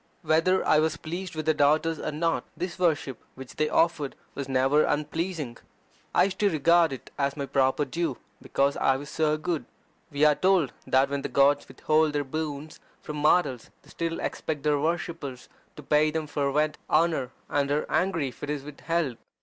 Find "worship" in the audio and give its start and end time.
2.79-3.23